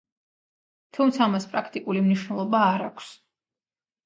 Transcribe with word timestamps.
თუმცა 0.97 1.21
ამას 1.25 1.45
პრაქტიკული 1.51 2.01
მნიშვნელობა 2.07 2.63
არ 2.71 2.87
აქვს. 2.89 3.13